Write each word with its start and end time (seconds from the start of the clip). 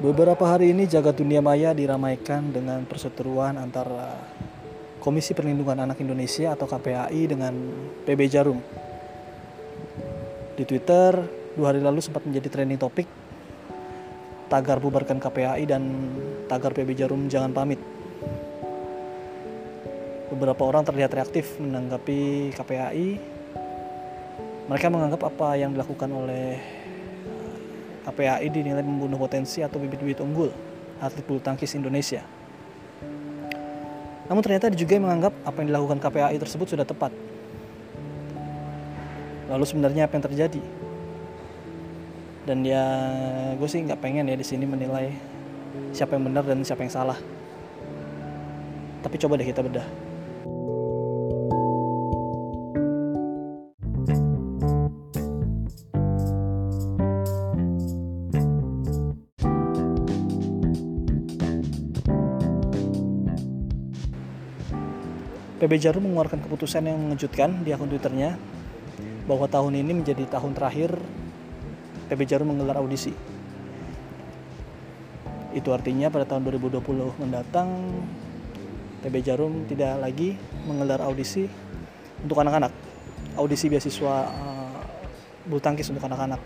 Beberapa 0.00 0.48
hari 0.48 0.72
ini 0.72 0.88
jagat 0.88 1.20
dunia 1.20 1.44
maya 1.44 1.76
diramaikan 1.76 2.48
dengan 2.56 2.88
perseteruan 2.88 3.60
antara 3.60 4.16
Komisi 4.96 5.36
Perlindungan 5.36 5.76
Anak 5.76 6.00
Indonesia 6.00 6.56
atau 6.56 6.64
KPAI 6.64 7.20
dengan 7.28 7.52
PB 8.08 8.20
Jarum. 8.32 8.64
Di 10.56 10.64
Twitter, 10.64 11.12
dua 11.52 11.72
hari 11.72 11.84
lalu 11.84 12.00
sempat 12.00 12.24
menjadi 12.24 12.48
trending 12.48 12.80
topik 12.80 13.04
tagar 14.50 14.82
bubarkan 14.82 15.22
KPAI 15.22 15.62
dan 15.68 15.82
tagar 16.50 16.74
PB 16.74 16.98
Jarum 16.98 17.30
jangan 17.30 17.54
pamit. 17.54 17.78
Beberapa 20.32 20.66
orang 20.66 20.82
terlihat 20.82 21.14
reaktif 21.14 21.60
menanggapi 21.62 22.50
KPAI. 22.58 23.08
Mereka 24.66 24.86
menganggap 24.90 25.22
apa 25.28 25.54
yang 25.54 25.74
dilakukan 25.74 26.10
oleh 26.10 26.79
KPAI 28.10 28.50
dinilai 28.50 28.82
membunuh 28.82 29.16
potensi 29.16 29.62
atau 29.62 29.78
bibit-bibit 29.78 30.18
unggul 30.18 30.50
atlet 31.00 31.24
bulu 31.24 31.40
tangkis 31.40 31.72
Indonesia. 31.78 32.20
Namun 34.30 34.42
ternyata 34.46 34.70
juga 34.70 34.98
menganggap 34.98 35.32
apa 35.42 35.56
yang 35.62 35.74
dilakukan 35.74 35.98
KPAI 35.98 36.36
tersebut 36.38 36.66
sudah 36.70 36.86
tepat. 36.86 37.10
Lalu 39.50 39.64
sebenarnya 39.66 40.06
apa 40.06 40.14
yang 40.14 40.24
terjadi? 40.30 40.62
Dan 42.46 42.62
ya 42.62 42.84
gue 43.58 43.68
sih 43.70 43.82
nggak 43.82 43.98
pengen 43.98 44.30
ya 44.30 44.38
di 44.38 44.46
sini 44.46 44.66
menilai 44.66 45.10
siapa 45.90 46.14
yang 46.14 46.30
benar 46.30 46.46
dan 46.46 46.62
siapa 46.62 46.86
yang 46.86 46.94
salah. 46.94 47.18
Tapi 49.02 49.16
coba 49.18 49.40
deh 49.40 49.48
kita 49.48 49.66
bedah. 49.66 49.86
PB 65.60 65.76
Jarum 65.76 66.08
mengeluarkan 66.08 66.40
keputusan 66.40 66.88
yang 66.88 66.96
mengejutkan 66.96 67.60
di 67.60 67.76
akun 67.76 67.92
Twitternya 67.92 68.40
bahwa 69.28 69.44
tahun 69.44 69.76
ini 69.76 70.00
menjadi 70.00 70.24
tahun 70.32 70.56
terakhir 70.56 70.96
PB 72.08 72.20
Jarum 72.24 72.48
menggelar 72.48 72.80
audisi. 72.80 73.12
Itu 75.52 75.76
artinya 75.76 76.08
pada 76.08 76.24
tahun 76.24 76.48
2020 76.48 77.20
mendatang 77.20 77.92
PB 79.04 79.14
Jarum 79.20 79.68
tidak 79.68 80.00
lagi 80.00 80.40
menggelar 80.64 81.04
audisi 81.04 81.44
untuk 82.24 82.40
anak-anak. 82.40 82.72
Audisi 83.36 83.68
beasiswa 83.68 84.14
uh, 84.32 84.80
bulu 85.44 85.60
tangkis 85.60 85.92
untuk 85.92 86.08
anak-anak. 86.08 86.40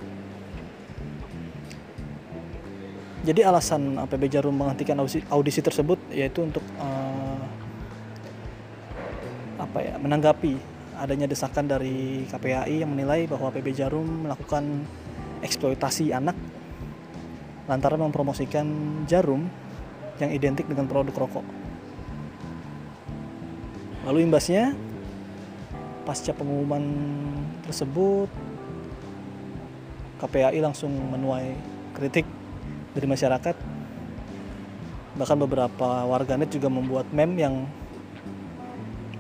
Jadi 3.25 3.41
alasan 3.41 3.95
PB 4.11 4.23
Jarum 4.27 4.59
menghentikan 4.59 4.99
audisi, 5.01 5.23
audisi 5.31 5.61
tersebut 5.65 5.97
yaitu 6.13 6.45
untuk 6.45 6.65
uh, 6.81 7.04
apa 9.59 9.79
ya 9.83 9.95
menanggapi 10.01 10.59
adanya 10.99 11.27
desakan 11.27 11.67
dari 11.67 12.27
KPAI 12.31 12.87
yang 12.87 12.91
menilai 12.95 13.27
bahwa 13.27 13.51
PB 13.51 13.75
Jarum 13.75 14.27
melakukan 14.27 14.87
eksploitasi 15.43 16.15
anak 16.15 16.39
lantaran 17.67 18.01
mempromosikan 18.01 18.67
jarum 19.09 19.49
yang 20.21 20.31
identik 20.31 20.69
dengan 20.69 20.85
produk 20.85 21.27
rokok. 21.27 21.47
Lalu 24.05 24.29
imbasnya 24.29 24.77
pasca 26.05 26.37
pengumuman 26.37 26.85
tersebut 27.65 28.29
KPAI 30.21 30.61
langsung 30.61 30.93
menuai 30.93 31.57
kritik 31.97 32.29
dari 32.93 33.07
masyarakat. 33.09 33.57
Bahkan 35.15 35.39
beberapa 35.41 36.05
warganet 36.05 36.53
juga 36.53 36.69
membuat 36.69 37.09
meme 37.11 37.41
yang 37.41 37.65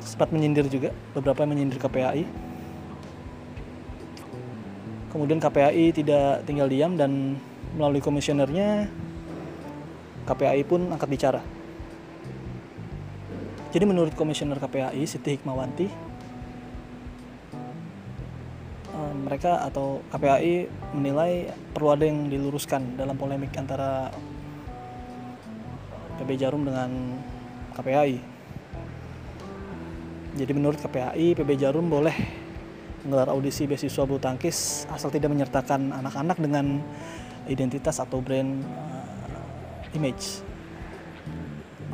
sempat 0.04 0.30
menyindir 0.30 0.68
juga 0.68 0.92
beberapa 1.16 1.42
yang 1.42 1.56
menyindir 1.56 1.80
KPAI 1.80 2.24
kemudian 5.14 5.38
KPAI 5.38 5.94
tidak 5.94 6.42
tinggal 6.42 6.66
diam 6.66 6.98
dan 6.98 7.38
melalui 7.78 8.02
komisionernya 8.02 8.90
KPAI 10.26 10.66
pun 10.66 10.90
angkat 10.90 11.06
bicara. 11.06 11.40
Jadi 13.70 13.84
menurut 13.86 14.10
komisioner 14.18 14.58
KPAI 14.58 15.06
Siti 15.06 15.38
Hikmawanti 15.38 15.86
eh, 18.90 19.14
mereka 19.22 19.62
atau 19.62 20.02
KPAI 20.10 20.66
menilai 20.98 21.54
perlu 21.70 21.94
ada 21.94 22.02
yang 22.10 22.26
diluruskan 22.26 22.98
dalam 22.98 23.14
polemik 23.14 23.54
antara 23.54 24.10
PB 26.18 26.30
Jarum 26.38 26.66
dengan 26.66 26.90
KPAI 27.78 28.33
jadi 30.34 30.50
menurut 30.50 30.82
KPAI, 30.82 31.38
PB 31.38 31.50
Jarum 31.54 31.86
boleh 31.86 32.14
menggelar 33.06 33.30
audisi 33.30 33.70
beasiswa 33.70 34.02
bulu 34.02 34.18
tangkis 34.18 34.88
asal 34.90 35.12
tidak 35.14 35.30
menyertakan 35.30 35.94
anak-anak 35.94 36.40
dengan 36.42 36.82
identitas 37.46 38.02
atau 38.02 38.18
brand 38.18 38.58
uh, 38.66 39.94
image. 39.94 40.42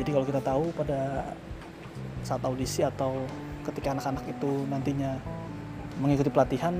Jadi 0.00 0.08
kalau 0.08 0.24
kita 0.24 0.40
tahu 0.40 0.72
pada 0.72 1.28
saat 2.24 2.40
audisi 2.48 2.80
atau 2.80 3.28
ketika 3.68 3.92
anak-anak 3.92 4.24
itu 4.32 4.64
nantinya 4.72 5.20
mengikuti 6.00 6.32
pelatihan, 6.32 6.72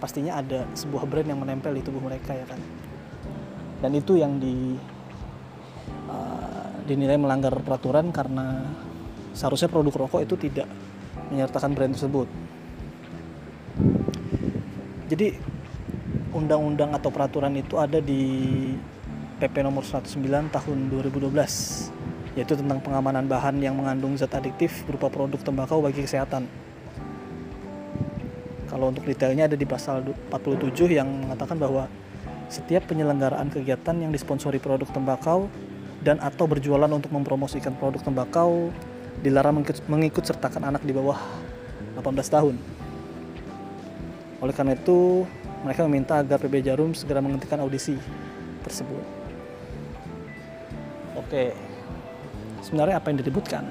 pastinya 0.00 0.40
ada 0.40 0.64
sebuah 0.72 1.04
brand 1.04 1.28
yang 1.28 1.44
menempel 1.44 1.76
di 1.76 1.84
tubuh 1.84 2.00
mereka 2.00 2.32
ya 2.32 2.48
kan. 2.48 2.60
Dan 3.84 3.92
itu 3.92 4.16
yang 4.16 4.40
di 4.40 4.80
uh, 6.08 6.72
dinilai 6.88 7.20
melanggar 7.20 7.52
peraturan 7.60 8.08
karena 8.08 8.64
seharusnya 9.36 9.68
produk 9.68 10.08
rokok 10.08 10.24
itu 10.24 10.40
tidak 10.48 10.64
menyertakan 11.32 11.72
brand 11.72 11.96
tersebut. 11.96 12.28
Jadi 15.08 15.36
undang-undang 16.32 16.96
atau 16.96 17.12
peraturan 17.12 17.52
itu 17.56 17.76
ada 17.76 18.00
di 18.00 18.22
PP 19.40 19.64
nomor 19.64 19.84
109 19.84 20.08
tahun 20.54 20.78
2012 20.88 21.32
yaitu 22.32 22.56
tentang 22.56 22.80
pengamanan 22.80 23.28
bahan 23.28 23.60
yang 23.60 23.76
mengandung 23.76 24.16
zat 24.16 24.32
adiktif 24.32 24.88
berupa 24.88 25.12
produk 25.12 25.36
tembakau 25.36 25.84
bagi 25.84 26.00
kesehatan. 26.00 26.48
Kalau 28.72 28.88
untuk 28.88 29.04
detailnya 29.04 29.52
ada 29.52 29.56
di 29.58 29.68
pasal 29.68 30.00
47 30.32 30.96
yang 30.96 31.04
mengatakan 31.04 31.60
bahwa 31.60 31.92
setiap 32.48 32.88
penyelenggaraan 32.88 33.52
kegiatan 33.52 33.96
yang 34.00 34.08
disponsori 34.08 34.56
produk 34.56 34.88
tembakau 34.88 35.52
dan 36.00 36.16
atau 36.24 36.48
berjualan 36.48 36.88
untuk 36.88 37.12
mempromosikan 37.12 37.76
produk 37.76 38.00
tembakau 38.00 38.72
dilarang 39.20 39.60
mengikut 39.90 40.24
sertakan 40.24 40.72
anak 40.72 40.82
di 40.86 40.96
bawah 40.96 41.20
18 42.00 42.08
tahun. 42.32 42.56
Oleh 44.42 44.54
karena 44.56 44.74
itu, 44.74 45.28
mereka 45.62 45.86
meminta 45.86 46.18
agar 46.18 46.42
PB 46.42 46.66
Jarum 46.66 46.90
segera 46.96 47.22
menghentikan 47.22 47.62
audisi 47.62 47.94
tersebut. 48.66 49.04
Oke, 51.14 51.54
sebenarnya 52.66 52.98
apa 52.98 53.14
yang 53.14 53.22
diributkan? 53.22 53.62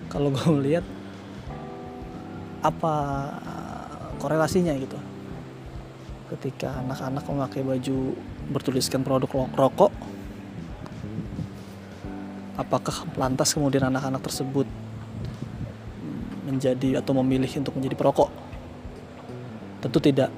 kalau 0.07 0.31
gue 0.31 0.47
melihat 0.55 0.87
apa 2.71 2.95
korelasinya 4.23 4.73
gitu 4.79 4.97
ketika 6.31 6.79
anak-anak 6.87 7.27
memakai 7.27 7.67
baju 7.67 8.15
bertuliskan 8.55 9.03
produk 9.03 9.51
rokok 9.59 9.91
apakah 12.57 13.05
lantas 13.19 13.53
kemudian 13.53 13.91
anak-anak 13.91 14.23
tersebut 14.25 14.65
menjadi 16.47 17.03
atau 17.03 17.13
memilih 17.21 17.51
untuk 17.61 17.75
menjadi 17.77 17.99
perokok. 17.99 18.46
Tentu 19.87 20.03
tidak. 20.03 20.35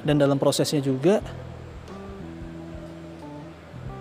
Dan 0.00 0.16
dalam 0.16 0.40
prosesnya 0.40 0.80
juga 0.80 1.20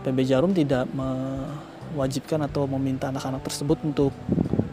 PB 0.07 0.23
Jarum 0.23 0.55
tidak 0.55 0.87
mewajibkan 0.95 2.47
atau 2.47 2.63
meminta 2.63 3.11
anak-anak 3.11 3.43
tersebut 3.43 3.75
untuk 3.83 4.15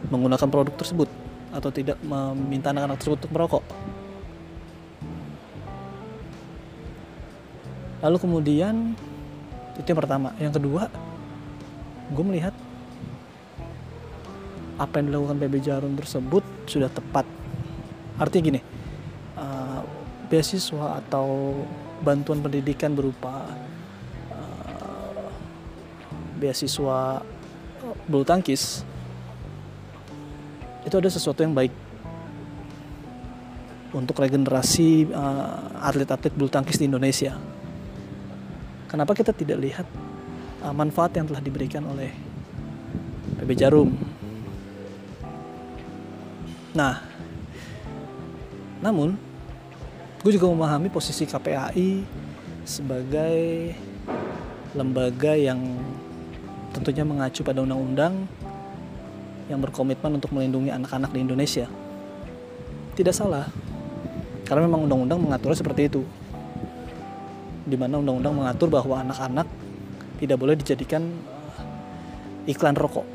menggunakan 0.07 0.47
produk 0.47 0.71
tersebut 0.79 1.11
atau 1.51 1.67
tidak 1.75 1.99
meminta 2.07 2.71
anak-anak 2.71 3.03
tersebut 3.03 3.19
untuk 3.27 3.33
merokok. 3.35 3.63
Lalu 7.99 8.17
kemudian 8.21 8.95
itu 9.75 9.87
yang 9.91 9.99
pertama. 9.99 10.31
Yang 10.39 10.63
kedua, 10.63 10.87
gue 12.15 12.23
melihat 12.23 12.55
apa 14.79 15.03
yang 15.03 15.11
dilakukan 15.11 15.35
PB 15.35 15.55
Jarum 15.59 15.99
tersebut 15.99 16.43
sudah 16.63 16.87
tepat. 16.87 17.27
Artinya 18.15 18.55
gini, 18.55 18.61
beasiswa 20.27 20.99
atau 21.03 21.57
bantuan 22.01 22.41
pendidikan 22.41 22.93
berupa 22.93 23.45
uh, 24.33 25.29
beasiswa 26.37 27.23
bulu 28.09 28.25
tangkis 28.25 28.83
itu 30.85 30.95
ada 30.97 31.09
sesuatu 31.09 31.41
yang 31.41 31.53
baik 31.53 31.73
untuk 33.95 34.19
regenerasi 34.19 35.09
uh, 35.13 35.81
atlet-atlet 35.81 36.35
bulu 36.35 36.51
tangkis 36.51 36.77
di 36.77 36.85
Indonesia. 36.85 37.33
Kenapa 38.91 39.15
kita 39.15 39.31
tidak 39.31 39.57
lihat 39.63 39.87
uh, 40.61 40.75
manfaat 40.75 41.15
yang 41.15 41.25
telah 41.25 41.41
diberikan 41.41 41.81
oleh 41.87 42.11
PB 43.39 43.51
Jarum 43.55 43.89
Nah, 46.75 46.99
namun 48.83 49.15
gue 50.25 50.41
juga 50.41 50.49
memahami 50.49 50.89
posisi 50.89 51.29
KPAI 51.29 52.01
sebagai 52.65 53.69
lembaga 54.73 55.37
yang 55.37 55.61
tentunya 56.73 57.05
mengacu 57.05 57.45
pada 57.45 57.61
undang-undang 57.61 58.25
yang 59.53 59.61
berkomitmen 59.61 60.17
untuk 60.17 60.33
melindungi 60.33 60.73
anak-anak 60.73 61.13
di 61.13 61.21
Indonesia. 61.21 61.69
Tidak 62.97 63.13
salah, 63.13 63.45
karena 64.49 64.65
memang 64.65 64.89
undang-undang 64.89 65.21
mengaturnya 65.21 65.61
seperti 65.61 65.93
itu. 65.93 66.01
Di 67.69 67.77
mana 67.77 68.01
undang-undang 68.01 68.33
mengatur 68.33 68.73
bahwa 68.73 69.05
anak-anak 69.05 69.45
tidak 70.17 70.41
boleh 70.41 70.57
dijadikan 70.57 71.05
eh, 71.61 72.49
iklan 72.49 72.73
rokok 72.73 73.05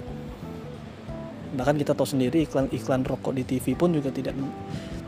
bahkan 1.51 1.75
kita 1.75 1.99
tahu 1.99 2.07
sendiri 2.07 2.47
iklan 2.47 2.71
iklan 2.71 3.03
rokok 3.03 3.35
di 3.35 3.43
TV 3.43 3.75
pun 3.75 3.91
juga 3.91 4.15
tidak 4.15 4.39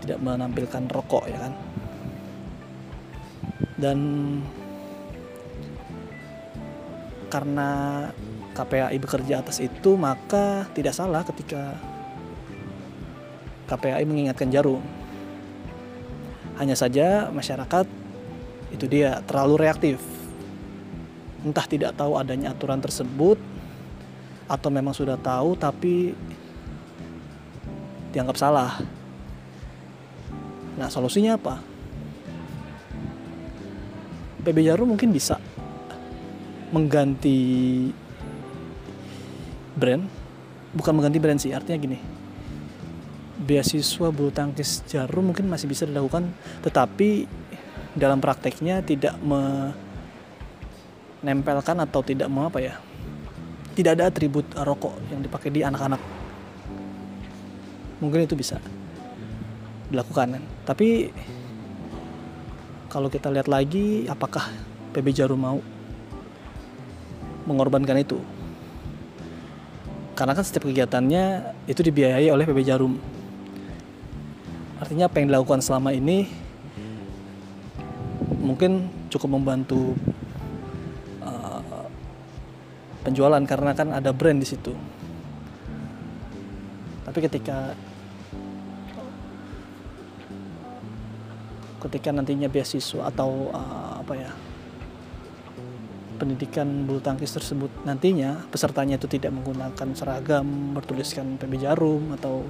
tidak 0.03 0.19
menampilkan 0.19 0.91
rokok 0.91 1.31
ya 1.31 1.39
kan 1.39 1.55
dan 3.83 3.99
karena 7.27 7.71
KPAI 8.55 8.95
bekerja 9.03 9.43
atas 9.43 9.59
itu 9.59 9.99
maka 9.99 10.71
tidak 10.71 10.95
salah 10.95 11.27
ketika 11.27 11.75
KPAI 13.67 14.07
mengingatkan 14.07 14.53
jarum 14.55 14.85
hanya 16.63 16.79
saja 16.79 17.27
masyarakat 17.35 17.91
itu 18.71 18.85
dia 18.87 19.19
terlalu 19.27 19.67
reaktif 19.67 19.99
entah 21.43 21.67
tidak 21.67 21.99
tahu 21.99 22.15
adanya 22.15 22.55
aturan 22.55 22.79
tersebut 22.79 23.41
atau 24.47 24.69
memang 24.71 24.95
sudah 24.95 25.19
tahu 25.19 25.59
tapi 25.59 26.15
dianggap 28.13 28.37
salah. 28.37 28.77
Nah, 30.77 30.93
solusinya 30.93 31.41
apa? 31.41 31.72
PB 34.43 34.59
Jarum 34.67 34.95
mungkin 34.95 35.15
bisa 35.15 35.39
mengganti 36.73 37.91
brand, 39.79 40.05
bukan 40.75 40.93
mengganti 40.97 41.19
brand 41.21 41.39
sih, 41.41 41.55
artinya 41.55 41.79
gini. 41.79 41.99
Beasiswa 43.43 44.11
bulu 44.15 44.31
tangkis 44.31 44.83
Jarum 44.87 45.31
mungkin 45.31 45.47
masih 45.51 45.67
bisa 45.71 45.87
dilakukan, 45.87 46.31
tetapi 46.63 47.27
dalam 47.93 48.19
prakteknya 48.19 48.81
tidak 48.83 49.15
menempelkan 51.21 51.77
atau 51.85 52.01
tidak 52.01 52.29
mau 52.33 52.49
apa 52.49 52.59
ya 52.65 52.81
tidak 53.73 53.97
ada 54.01 54.13
atribut 54.13 54.45
rokok 54.53 54.93
yang 55.09 55.25
dipakai 55.25 55.49
di 55.49 55.65
anak-anak. 55.65 56.01
Mungkin 58.05 58.29
itu 58.29 58.37
bisa 58.37 58.61
dilakukan. 59.89 60.37
Kan 60.37 60.45
tapi 60.69 61.09
kalau 62.93 63.09
kita 63.09 63.33
lihat 63.33 63.49
lagi 63.49 64.05
apakah 64.05 64.53
PB 64.93 65.07
Jarum 65.17 65.41
mau 65.41 65.59
mengorbankan 67.49 67.97
itu 67.97 68.21
karena 70.13 70.37
kan 70.37 70.45
setiap 70.45 70.69
kegiatannya 70.69 71.57
itu 71.65 71.81
dibiayai 71.81 72.29
oleh 72.29 72.45
PB 72.45 72.61
Jarum 72.69 73.01
artinya 74.77 75.09
apa 75.09 75.17
yang 75.25 75.33
dilakukan 75.33 75.65
selama 75.65 75.97
ini 75.97 76.29
mungkin 78.45 78.93
cukup 79.09 79.41
membantu 79.41 79.97
penjualan 83.03 83.43
karena 83.43 83.75
kan 83.75 83.91
ada 83.91 84.15
brand 84.15 84.39
di 84.39 84.47
situ. 84.47 84.73
Tapi 87.03 87.19
ketika 87.19 87.75
ketika 91.83 92.15
nantinya 92.15 92.47
beasiswa 92.47 93.11
atau 93.11 93.51
uh, 93.51 93.99
apa 93.99 94.15
ya 94.15 94.31
pendidikan 96.23 96.87
bulu 96.87 97.03
tangkis 97.03 97.35
tersebut 97.35 97.71
nantinya 97.83 98.47
pesertanya 98.47 98.95
itu 98.95 99.11
tidak 99.11 99.35
menggunakan 99.35 99.89
seragam 99.99 100.47
bertuliskan 100.79 101.35
PB 101.35 101.59
Jarum 101.59 102.15
atau 102.15 102.47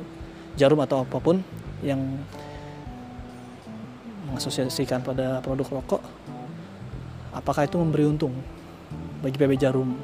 Jarum 0.60 0.84
atau 0.84 1.08
apa 1.08 1.16
pun 1.16 1.40
yang 1.80 2.00
mengasosiasikan 4.28 5.00
pada 5.00 5.40
produk 5.40 5.80
rokok 5.80 6.04
apakah 7.32 7.64
itu 7.64 7.80
memberi 7.80 8.04
untung 8.04 8.36
bagi 9.24 9.40
PB 9.40 9.52
Jarum? 9.56 9.96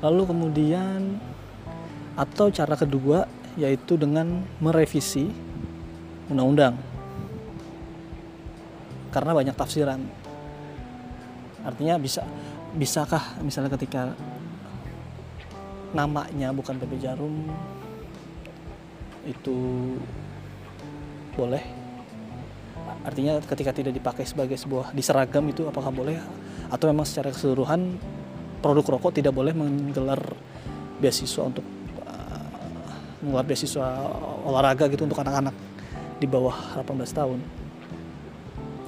Lalu 0.00 0.22
kemudian 0.28 1.18
atau 2.14 2.46
cara 2.54 2.78
kedua 2.78 3.26
yaitu 3.58 3.98
dengan 3.98 4.42
merevisi 4.62 5.30
undang-undang. 6.28 6.74
Karena 9.12 9.30
banyak 9.30 9.54
tafsiran. 9.54 10.00
Artinya 11.64 11.96
bisa 11.96 12.26
bisakah 12.74 13.38
misalnya 13.40 13.70
ketika 13.78 14.10
namanya 15.94 16.50
bukan 16.50 16.74
PP 16.74 16.98
Jarum 16.98 17.46
itu 19.22 19.56
boleh 21.38 21.62
artinya 23.06 23.38
ketika 23.38 23.70
tidak 23.70 23.94
dipakai 23.94 24.26
sebagai 24.26 24.58
sebuah 24.58 24.90
diseragam 24.90 25.46
itu 25.48 25.64
apakah 25.70 25.94
boleh 25.94 26.18
atau 26.68 26.90
memang 26.90 27.06
secara 27.06 27.30
keseluruhan 27.30 27.96
produk 28.58 28.98
rokok 28.98 29.22
tidak 29.22 29.30
boleh 29.30 29.54
menggelar 29.54 30.18
beasiswa 30.98 31.46
untuk 31.46 31.64
uh, 32.04 32.44
menggelar 33.22 33.46
beasiswa 33.46 33.86
olahraga 34.44 34.90
gitu 34.90 35.06
untuk 35.06 35.20
anak-anak 35.22 35.54
di 36.24 36.26
bawah 36.32 36.80
18 36.80 37.04
tahun. 37.12 37.40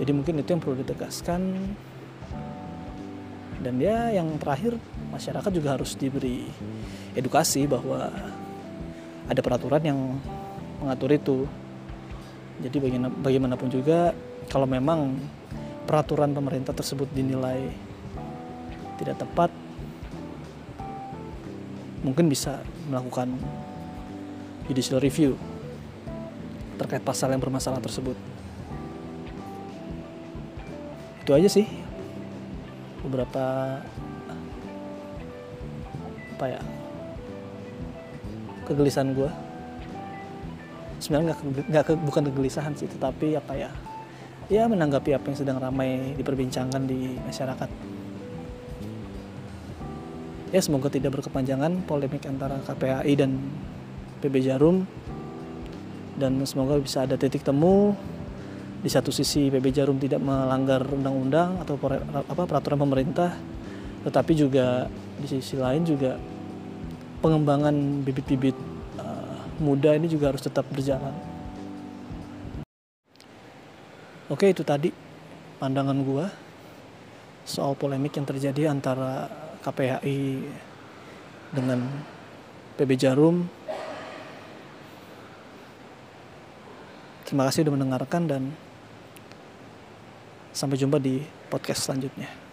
Jadi 0.01 0.11
mungkin 0.17 0.41
itu 0.41 0.49
yang 0.57 0.63
perlu 0.65 0.81
ditegaskan. 0.81 1.41
Dan 3.61 3.77
ya 3.77 4.09
yang 4.09 4.41
terakhir 4.41 4.81
masyarakat 5.13 5.53
juga 5.53 5.77
harus 5.77 5.93
diberi 6.01 6.49
edukasi 7.13 7.69
bahwa 7.69 8.09
ada 9.29 9.41
peraturan 9.45 9.85
yang 9.85 9.99
mengatur 10.81 11.13
itu. 11.13 11.39
Jadi 12.65 12.81
bagaimanapun 13.21 13.69
juga 13.69 14.17
kalau 14.49 14.65
memang 14.65 15.21
peraturan 15.85 16.33
pemerintah 16.33 16.73
tersebut 16.73 17.13
dinilai 17.13 17.69
tidak 18.97 19.21
tepat 19.21 19.53
mungkin 22.01 22.33
bisa 22.33 22.65
melakukan 22.89 23.29
judicial 24.71 25.03
review 25.05 25.37
terkait 26.77 27.03
pasal 27.03 27.33
yang 27.33 27.43
bermasalah 27.43 27.81
tersebut. 27.81 28.17
Itu 31.25 31.35
aja 31.35 31.49
sih 31.51 31.67
beberapa 33.03 33.81
apa 36.37 36.47
ya 36.47 36.61
kegelisahan 38.69 39.17
gue. 39.17 39.31
Sebenarnya 41.01 41.37
nggak 41.71 41.85
ke, 41.87 41.93
bukan 41.97 42.23
kegelisahan 42.33 42.73
sih, 42.73 42.89
tetapi 42.89 43.37
apa 43.37 43.53
ya 43.57 43.71
ya 44.47 44.71
menanggapi 44.71 45.11
apa 45.11 45.27
yang 45.33 45.39
sedang 45.39 45.59
ramai 45.59 46.15
diperbincangkan 46.15 46.83
di 46.87 47.19
masyarakat. 47.27 47.71
ya 50.55 50.63
semoga 50.63 50.87
tidak 50.87 51.19
berkepanjangan 51.19 51.85
polemik 51.85 52.23
antara 52.25 52.63
KPAI 52.63 53.13
dan 53.19 53.35
PB 54.23 54.35
Jarum 54.47 54.87
dan 56.17 56.41
semoga 56.49 56.81
bisa 56.81 57.05
ada 57.05 57.15
titik 57.21 57.45
temu 57.45 57.93
di 58.81 58.89
satu 58.93 59.13
sisi 59.13 59.49
PB 59.53 59.67
Jarum 59.73 59.99
tidak 60.01 60.21
melanggar 60.21 60.85
undang-undang 60.85 61.61
atau 61.61 61.77
apa 62.27 62.43
peraturan 62.45 62.81
pemerintah 62.81 63.37
tetapi 64.07 64.33
juga 64.39 64.87
di 65.19 65.27
sisi 65.27 65.59
lain 65.59 65.83
juga 65.83 66.15
pengembangan 67.25 68.07
bibit-bibit 68.07 68.55
uh, 69.01 69.41
muda 69.59 69.97
ini 69.99 70.07
juga 70.07 70.31
harus 70.31 70.45
tetap 70.45 70.63
berjalan. 70.71 71.11
Oke 74.31 74.51
itu 74.51 74.63
tadi 74.63 74.95
pandangan 75.59 75.99
gua 76.07 76.27
soal 77.47 77.75
polemik 77.79 78.15
yang 78.19 78.27
terjadi 78.27 78.71
antara 78.71 79.31
KPHI 79.67 80.47
dengan 81.55 81.83
PB 82.79 82.91
Jarum. 82.95 83.47
Terima 87.27 87.43
kasih 87.51 87.67
sudah 87.67 87.75
mendengarkan 87.75 88.23
dan 88.31 88.43
sampai 90.55 90.79
jumpa 90.79 91.03
di 91.03 91.27
podcast 91.51 91.91
selanjutnya. 91.91 92.46